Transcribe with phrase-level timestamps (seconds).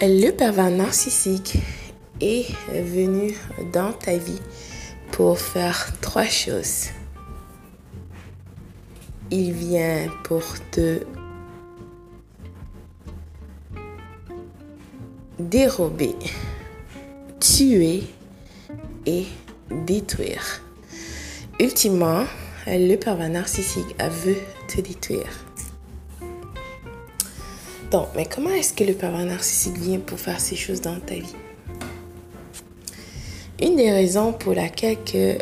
[0.00, 1.58] Le pervers narcissique
[2.20, 3.34] est venu
[3.72, 4.38] dans ta vie
[5.10, 6.90] pour faire trois choses.
[9.32, 11.00] Il vient pour te
[15.40, 16.14] dérober,
[17.40, 18.04] tuer
[19.04, 19.26] et
[19.84, 20.62] détruire.
[21.58, 22.22] Ultimement,
[22.68, 25.47] le pervers narcissique veut te détruire.
[27.90, 31.14] Donc, mais comment est-ce que le pervers narcissique vient pour faire ces choses dans ta
[31.14, 31.34] vie?
[33.60, 35.38] Une des raisons pour laquelle que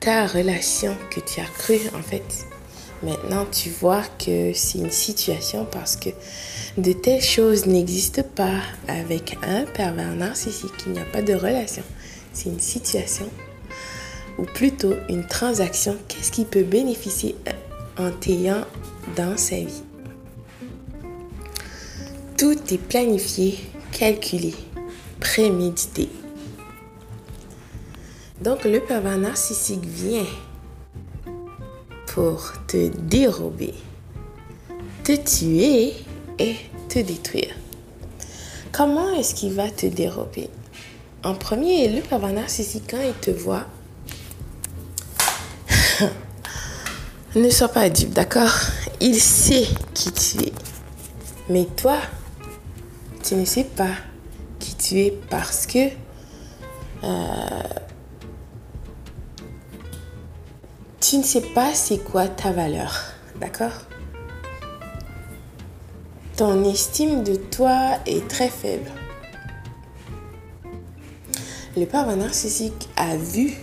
[0.00, 2.46] ta relation que tu as cru en fait,
[3.02, 6.10] maintenant tu vois que c'est une situation parce que
[6.76, 10.74] de telles choses n'existent pas avec un pervers narcissique.
[10.86, 11.82] Il n'y a pas de relation.
[12.32, 13.28] C'est une situation
[14.38, 15.96] ou plutôt une transaction.
[16.08, 17.36] Qu'est-ce qui peut bénéficier
[17.96, 18.64] en t'ayant
[19.16, 19.82] dans sa vie?
[22.36, 23.58] Tout est planifié,
[23.92, 24.54] calculé,
[25.20, 26.10] prémédité.
[28.42, 30.26] Donc le pervers narcissique vient
[32.08, 33.72] pour te dérober,
[35.02, 35.94] te tuer
[36.38, 36.56] et
[36.90, 37.54] te détruire.
[38.70, 40.50] Comment est-ce qu'il va te dérober?
[41.24, 43.64] En premier, le pervers narcissique, quand il te voit,
[47.34, 48.52] ne sois pas dupe, d'accord?
[49.00, 50.52] Il sait qui tu es.
[51.48, 51.96] Mais toi,
[53.26, 53.90] tu ne sais pas
[54.60, 55.88] qui tu es parce que
[57.02, 57.62] euh,
[61.00, 62.94] tu ne sais pas c'est quoi ta valeur.
[63.40, 63.72] D'accord?
[66.36, 68.90] Ton estime de toi est très faible.
[71.76, 73.54] Le pervers narcissique a vu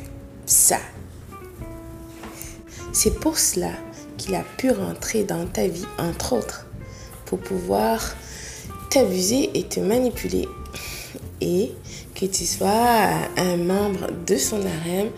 [0.45, 0.79] ça.
[2.91, 3.71] C'est pour cela
[4.17, 6.67] qu'il a pu rentrer dans ta vie, entre autres,
[7.25, 8.01] pour pouvoir
[8.93, 10.47] t'abuser et te manipuler.
[11.41, 11.71] Et
[12.15, 15.09] que tu sois un membre de son harem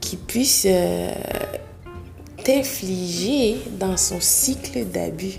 [0.00, 1.10] qui puisse euh,
[2.44, 5.38] t'infliger dans son cycle d'abus.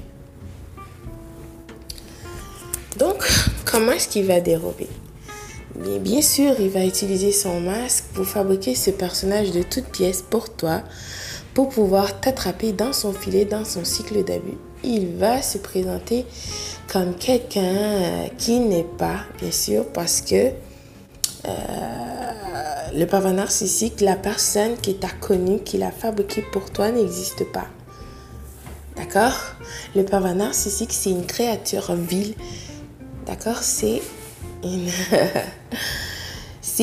[2.97, 3.24] Donc,
[3.66, 4.88] comment est-ce qu'il va dérober?
[5.75, 10.24] Bien, bien sûr, il va utiliser son masque pour fabriquer ce personnage de toutes pièces
[10.28, 10.81] pour toi,
[11.53, 14.57] pour pouvoir t'attraper dans son filet, dans son cycle d'abus.
[14.84, 16.25] Il va se présenter
[16.91, 20.51] comme quelqu'un euh, qui n'est pas, bien sûr, parce que
[21.47, 21.51] euh,
[22.94, 27.68] le pervers narcissique, la personne qui t'a connu, qui l'a fabriqué pour toi, n'existe pas.
[28.95, 29.34] D'accord?
[29.95, 32.35] Le pervers narcissique, c'est une créature vile.
[33.25, 33.59] D'accord?
[33.62, 34.01] C'est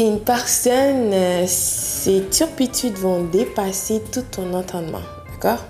[0.07, 0.21] une...
[0.21, 5.03] personne, euh, ses turpitudes vont dépasser tout ton entendement.
[5.33, 5.65] D'accord?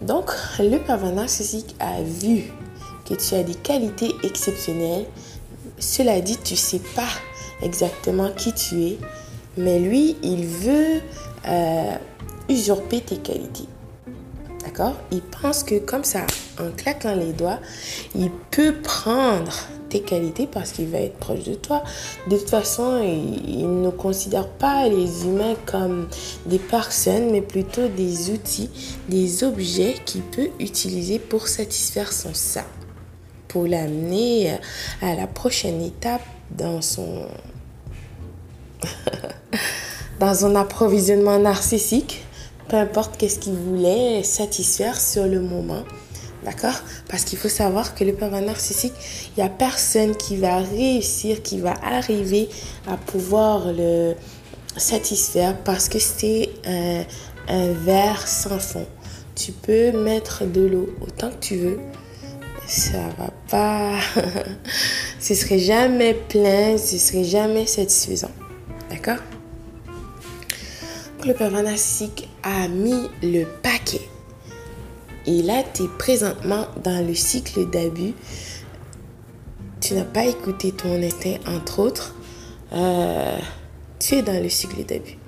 [0.00, 0.30] Donc,
[0.62, 1.12] le pervers
[1.80, 2.44] a vu
[3.04, 5.06] que tu as des qualités exceptionnelles.
[5.78, 7.08] Cela dit, tu ne sais pas
[7.62, 8.98] exactement qui tu es,
[9.56, 11.00] mais lui, il veut
[11.48, 11.96] euh,
[12.48, 13.68] usurper tes qualités.
[14.64, 14.94] D'accord?
[15.10, 16.26] Il pense que comme ça,
[16.58, 17.58] en claquant les doigts,
[18.14, 19.52] il peut prendre
[20.00, 21.82] qualités parce qu'il va être proche de toi.
[22.28, 26.08] De toute façon, il, ne considère pas les humains comme
[26.46, 28.70] des personnes, mais plutôt des outils,
[29.08, 32.64] des objets qu'il peut utiliser pour satisfaire son ça,
[33.48, 34.58] pour l'amener
[35.02, 37.26] à la prochaine étape dans son
[40.20, 42.24] dans son approvisionnement narcissique,
[42.68, 45.82] peu importe qu'est-ce qu'il voulait satisfaire sur le moment.
[46.44, 46.78] D'accord?
[47.08, 48.92] Parce qu'il faut savoir que le pervers narcissique,
[49.36, 52.48] il n'y a personne qui va réussir, qui va arriver
[52.86, 54.14] à pouvoir le
[54.76, 57.04] satisfaire parce que c'est un,
[57.48, 58.86] un verre sans fond.
[59.34, 61.80] Tu peux mettre de l'eau autant que tu veux.
[62.66, 63.98] Ça va pas.
[65.20, 68.30] ce serait jamais plein, ce serait jamais satisfaisant.
[68.90, 69.22] D'accord?
[71.26, 74.02] Le pervers narcissique a mis le paquet
[75.26, 78.12] et là, tu es présentement dans le cycle d'abus.
[79.80, 82.14] Tu n'as pas écouté ton instinct, entre autres.
[82.72, 83.38] Euh,
[83.98, 85.18] tu es dans le cycle d'abus.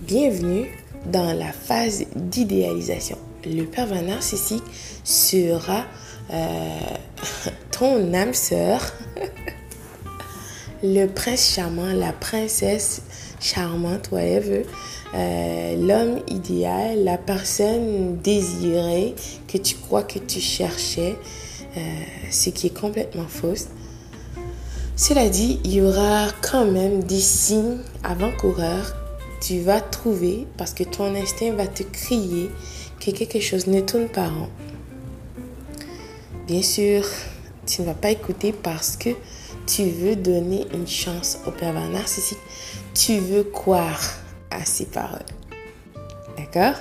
[0.00, 0.66] Bienvenue
[1.06, 3.18] dans la phase d'idéalisation.
[3.44, 4.64] Le pervers narcissique
[5.04, 5.84] sera
[6.32, 6.78] euh,
[7.70, 8.80] ton âme sœur,
[10.82, 13.02] le prince charmant, la princesse
[13.40, 14.64] charmante, whatever.
[15.14, 19.14] Euh, l'homme idéal, la personne désirée
[19.46, 21.16] que tu crois que tu cherchais,
[21.76, 21.80] euh,
[22.30, 23.68] ce qui est complètement fausse.
[24.96, 28.96] Cela dit, il y aura quand même des signes avant-coureurs.
[29.40, 32.50] Tu vas trouver parce que ton instinct va te crier
[33.00, 34.48] que quelque chose ne tourne pas rond.
[36.46, 37.04] Bien sûr,
[37.66, 39.10] Tu ne vas pas écouter parce que
[39.66, 42.38] tu veux donner une chance au pervers narcissique.
[42.94, 44.00] Tu veux croire
[44.60, 45.24] à ses paroles.
[46.36, 46.80] D'accord?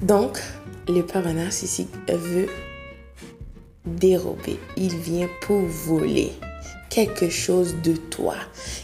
[0.00, 0.40] Donc,
[0.88, 2.48] le pervers narcissique veut
[3.84, 4.58] dérober.
[4.76, 6.32] Il vient pour voler
[6.90, 8.34] quelque chose de toi,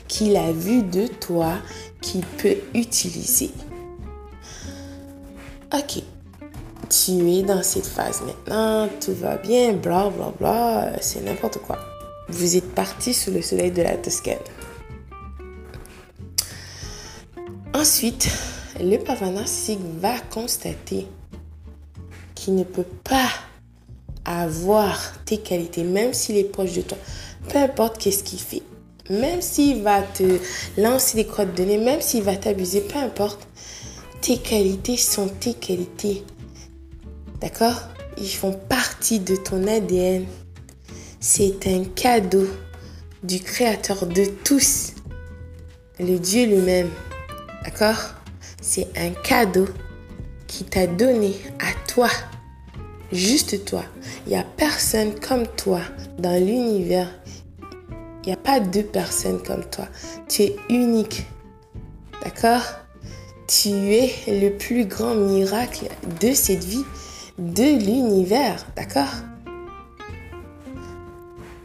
[0.06, 1.55] qu'il a vu de toi,
[2.00, 3.50] qu'il peut utiliser.
[5.75, 6.02] Ok,
[6.88, 11.78] tu es dans cette phase maintenant, tout va bien, bla bla bla, c'est n'importe quoi.
[12.31, 14.38] Vous êtes parti sous le soleil de la Toscane.
[17.78, 18.28] Ensuite,
[18.80, 21.06] le parent narcissique va constater
[22.34, 23.30] qu'il ne peut pas
[24.25, 26.98] avoir tes qualités, même s'il est proche de toi.
[27.48, 28.64] Peu importe qu'est-ce qu'il fait.
[29.10, 30.40] Même s'il va te
[30.76, 33.46] lancer des crottes de nez, même s'il va t'abuser, peu importe.
[34.22, 36.25] Tes qualités sont tes qualités.
[37.40, 37.80] D'accord?
[38.16, 40.26] Ils font partie de ton ADN.
[41.20, 42.48] C'est un cadeau
[43.22, 44.94] du Créateur de tous,
[46.00, 46.90] le Dieu lui-même.
[47.69, 48.15] D'accord?
[48.62, 49.67] C'est un cadeau
[50.47, 52.09] qui t'a donné à toi,
[53.12, 53.82] juste toi.
[54.25, 55.81] Il n'y a personne comme toi
[56.19, 57.11] dans l'univers.
[58.23, 59.87] Il n'y a pas deux personnes comme toi.
[60.31, 61.26] Tu es unique.
[62.25, 62.62] D'accord?
[63.47, 65.88] Tu es le plus grand miracle
[66.23, 66.87] de cette vie
[67.37, 69.12] de l'univers, d'accord?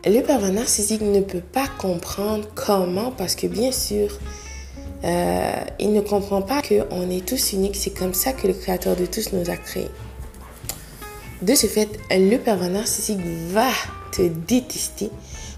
[0.06, 4.10] Le pervers narcissique ne peut pas comprendre comment, parce que bien sûr,
[5.04, 7.76] euh, il ne comprend pas qu'on est tous uniques.
[7.76, 9.90] C'est comme ça que le Créateur de tous nous a créés.
[11.42, 13.20] De ce fait, le pervers narcissique
[13.50, 13.70] va
[14.12, 15.10] te détester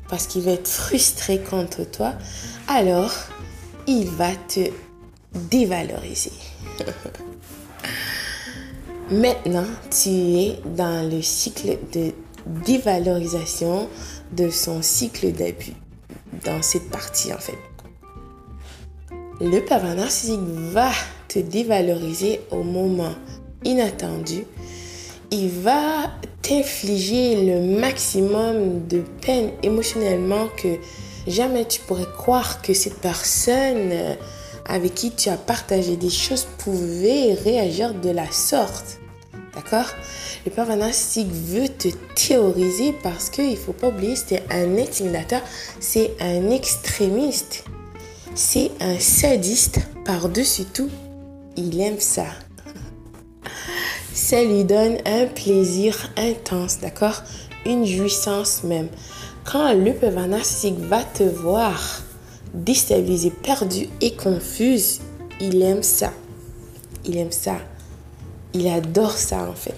[0.10, 2.14] parce qu'il va être frustré contre toi.
[2.68, 3.14] Alors,
[3.86, 4.72] il va te
[5.34, 6.32] dévaloriser.
[9.12, 12.14] Maintenant, tu es dans le cycle de
[12.66, 13.88] dévalorisation
[14.32, 15.74] de son cycle d'abus.
[16.44, 17.58] Dans cette partie, en fait.
[19.42, 20.40] Le pervers narcissique
[20.72, 20.92] va
[21.28, 23.14] te dévaloriser au moment
[23.66, 24.46] inattendu.
[25.30, 26.10] Il va
[26.42, 30.78] t'infliger le maximum de peine émotionnellement que
[31.28, 33.92] jamais tu pourrais croire que cette personne
[34.68, 39.00] avec qui tu as partagé des choses pouvait réagir de la sorte.
[39.54, 39.88] D'accord?
[40.46, 45.42] Le pervers narcissique veut te théoriser parce qu'il ne faut pas oublier, c'est un intimidateur,
[45.80, 47.66] c'est un extrémiste,
[48.36, 50.90] c'est un sadiste par-dessus tout.
[51.56, 52.26] Il aime ça.
[54.14, 57.24] Ça lui donne un plaisir intense, d'accord?
[57.66, 58.90] Une jouissance même.
[59.46, 62.02] Quand le narcissique va te voir
[62.54, 65.00] déstabilisée, perdue et confuse,
[65.40, 66.12] il aime ça.
[67.06, 67.56] Il aime ça.
[68.54, 69.76] Il adore ça en fait.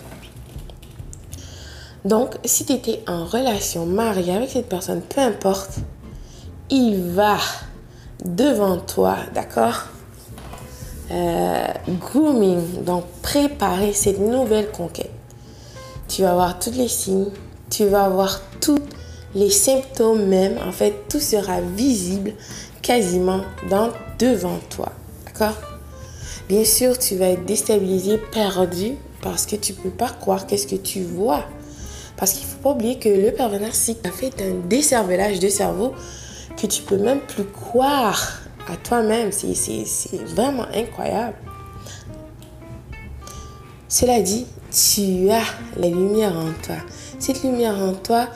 [2.05, 5.79] Donc, si tu étais en relation mariée avec cette personne, peu importe,
[6.69, 7.37] il va
[8.35, 9.85] devant toi, d'accord?
[11.11, 15.11] Euh, Grooming, donc préparer cette nouvelle conquête.
[16.07, 17.29] Tu vas voir tous les signes,
[17.69, 18.79] tu vas voir tous
[19.35, 22.33] les symptômes même, en fait, tout sera visible
[22.81, 23.89] quasiment dans,
[24.19, 24.91] devant toi.
[25.25, 25.55] D'accord?
[26.49, 30.67] Bien sûr, tu vas être déstabilisé, perdu, parce que tu ne peux pas croire qu'est-ce
[30.67, 31.43] que tu vois.
[32.15, 35.49] Parce qu'il ne faut pas oublier que le pervers narcissique a fait un décervelage de
[35.49, 35.93] cerveau
[36.57, 39.31] que tu peux même plus croire à toi-même.
[39.31, 39.85] C'est
[40.25, 41.35] vraiment incroyable.
[43.87, 45.45] Cela dit, tu as
[45.77, 46.75] la lumière en toi.
[47.19, 48.27] Cette lumière en toi,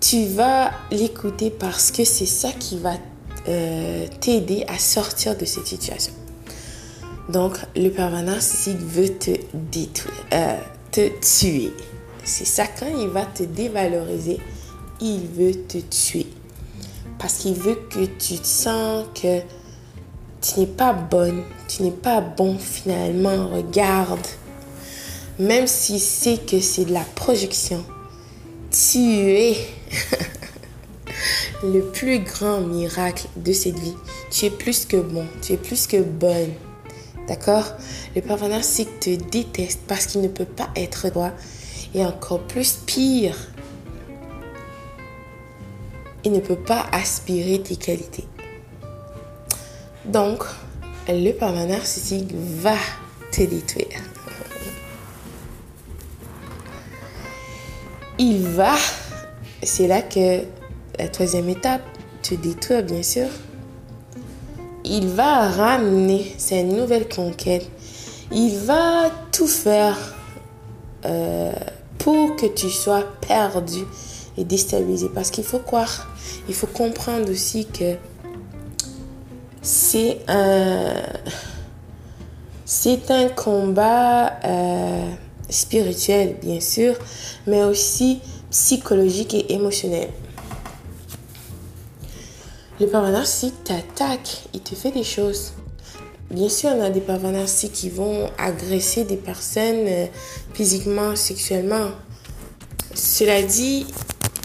[0.00, 2.94] tu vas l'écouter parce que c'est ça qui va
[3.48, 6.14] euh, t'aider à sortir de cette situation.
[7.28, 10.56] Donc, le pervers narcissique veut te détruire, euh,
[10.90, 11.72] te tuer.
[12.24, 14.40] C'est ça, quand il va te dévaloriser,
[15.00, 16.26] il veut te tuer.
[17.20, 19.40] Parce qu'il veut que tu sens que
[20.40, 23.48] tu n'es pas bonne, tu n'es pas bon finalement.
[23.48, 24.26] Regarde,
[25.38, 27.84] même si c'est que c'est de la projection,
[28.70, 29.56] tu es
[31.62, 33.94] le plus grand miracle de cette vie.
[34.30, 36.52] Tu es plus que bon, tu es plus que bonne.
[37.28, 37.74] D'accord?
[38.16, 41.32] Le pervers narcissique te déteste parce qu'il ne peut pas être toi.
[41.92, 43.36] Et encore plus pire,
[46.24, 48.24] il ne peut pas aspirer tes qualités.
[50.04, 50.44] Donc,
[51.08, 52.76] le pervers narcissique va
[53.32, 54.00] te détruire.
[58.18, 58.74] Il va,
[59.62, 60.42] c'est là que
[60.98, 61.82] la troisième étape,
[62.22, 63.28] te détruire bien sûr.
[64.84, 67.66] Il va ramener sa nouvelle conquête.
[68.32, 69.96] Il va tout faire
[71.04, 71.52] euh,
[71.98, 73.84] pour que tu sois perdu
[74.40, 75.08] et déstabilisé.
[75.14, 76.08] Parce qu'il faut croire,
[76.48, 77.96] il faut comprendre aussi que
[79.62, 80.94] c'est un,
[82.64, 85.10] c'est un combat euh,
[85.48, 86.94] spirituel, bien sûr,
[87.46, 88.20] mais aussi
[88.50, 90.08] psychologique et émotionnel.
[92.80, 95.52] Le pervers narcissique t'attaque, il te fait des choses.
[96.30, 100.06] Bien sûr, on a des pervers narcissiques qui vont agresser des personnes euh,
[100.54, 101.90] physiquement, sexuellement.
[102.94, 103.86] Cela dit,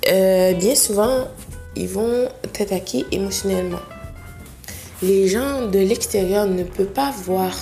[0.08, 1.28] euh, bien souvent,
[1.76, 3.82] ils vont t'attaquer émotionnellement.
[5.02, 7.54] Les gens de l'extérieur ne peuvent pas voir.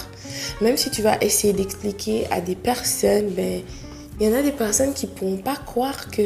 [0.61, 3.61] Même si tu vas essayer d'expliquer à des personnes, ben,
[4.19, 6.21] il y en a des personnes qui ne pourront pas croire que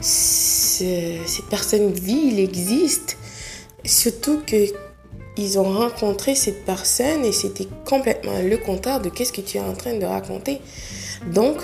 [0.00, 3.16] cette personne vit, il existe.
[3.84, 4.66] Surtout que
[5.36, 9.60] ils ont rencontré cette personne et c'était complètement le contraire de qu'est-ce que tu es
[9.60, 10.60] en train de raconter.
[11.32, 11.56] Donc,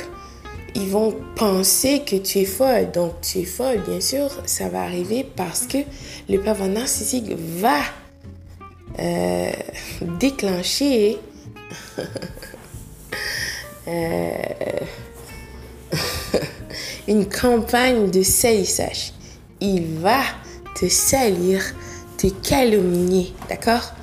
[0.79, 2.91] ils vont penser que tu es folle.
[2.93, 5.79] Donc, tu es folle, bien sûr, ça va arriver parce que
[6.29, 7.81] le pervers narcissique va
[9.01, 9.51] euh,
[10.21, 11.19] déclencher
[13.89, 14.33] euh,
[17.09, 19.13] une campagne de salissage.
[19.61, 20.21] Il va
[20.77, 21.61] te salir,
[22.17, 23.95] te calomnier, d'accord?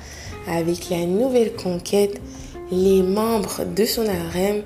[0.46, 2.20] Avec la nouvelle conquête,
[2.70, 4.62] les membres de son harem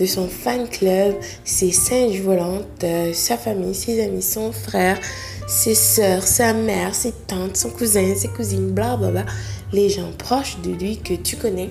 [0.00, 1.14] de son fan club,
[1.44, 4.98] ses singes volantes, euh, sa famille, ses amis, son frère,
[5.46, 9.26] ses soeurs, sa mère, ses tantes, son cousin, ses cousines, bla bla bla,
[9.72, 11.70] les gens proches de lui que tu connais,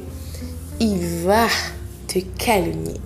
[0.79, 1.48] il va
[2.07, 3.01] te calomnier.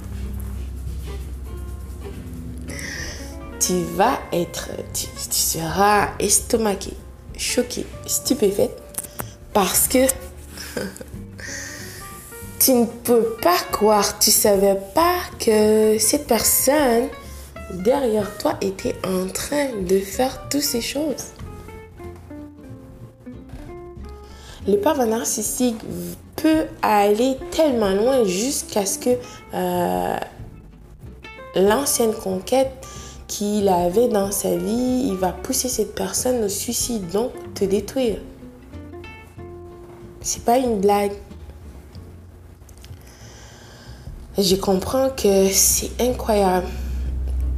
[3.62, 6.92] Tu vas être, tu, tu seras estomaqué,
[7.38, 8.72] choqué, stupéfait
[9.54, 10.00] parce que
[12.64, 17.10] tu ne peux pas croire, tu savais pas que cette personne
[17.74, 21.34] derrière toi était en train de faire toutes ces choses.
[24.66, 25.76] Le pervers narcissique
[26.38, 29.10] peut aller tellement loin jusqu'à ce que
[29.54, 30.18] euh,
[31.56, 32.72] l'ancienne conquête
[33.28, 38.20] qu'il avait dans sa vie, il va pousser cette personne au suicide, donc te détruire.
[40.22, 41.12] C'est pas une blague.
[44.38, 46.68] Je comprends que c'est incroyable.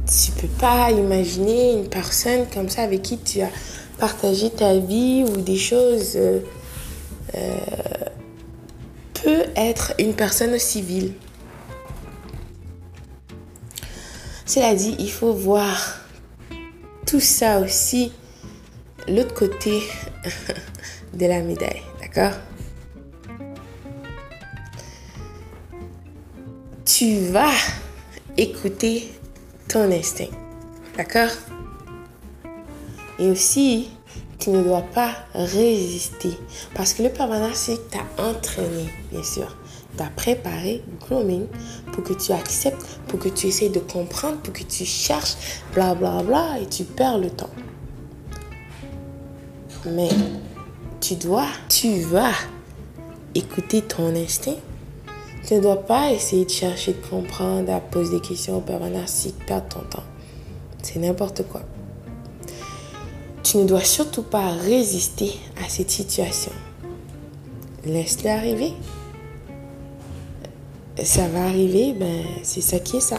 [0.06, 3.50] Tu peux pas imaginer une personne comme ça avec qui tu as
[3.98, 6.40] partagé ta vie ou des choses euh,
[7.34, 7.56] euh,
[9.14, 11.12] peut être une personne civile.
[14.44, 16.00] Cela dit, il faut voir
[17.06, 18.12] tout ça aussi,
[19.08, 19.82] l'autre côté
[21.14, 22.38] de la médaille, d'accord?
[26.98, 27.52] Tu vas
[28.38, 29.12] écouter
[29.68, 30.32] ton instinct.
[30.96, 31.28] D'accord?
[33.18, 33.90] Et aussi,
[34.38, 36.30] tu ne dois pas résister.
[36.74, 39.54] Parce que le permanent, c'est que tu as entraîné, bien sûr.
[39.94, 41.48] Tu as préparé, grooming,
[41.92, 45.36] pour que tu acceptes, pour que tu essaies de comprendre, pour que tu cherches,
[45.74, 47.52] bla bla bla, et tu perds le temps.
[49.84, 50.08] Mais
[51.02, 52.32] tu dois, tu vas
[53.34, 54.56] écouter ton instinct
[55.46, 58.90] tu ne dois pas essayer de chercher de comprendre, à poser des questions au pervers
[58.90, 60.02] narcissique, perdre ton temps.
[60.82, 61.62] C'est n'importe quoi.
[63.44, 65.30] Tu ne dois surtout pas résister
[65.64, 66.50] à cette situation.
[67.84, 68.72] Laisse-le arriver.
[71.04, 73.18] Ça va arriver, ben c'est ça qui est ça.